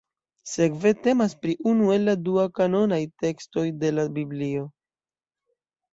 [0.51, 4.65] Sekve temas pri unu el la dua-kanonaj tekstoj de la Biblio.